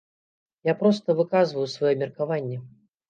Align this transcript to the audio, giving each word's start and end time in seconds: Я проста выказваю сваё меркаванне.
Я 0.69 0.73
проста 0.79 1.15
выказваю 1.19 1.67
сваё 1.75 1.93
меркаванне. 2.05 2.57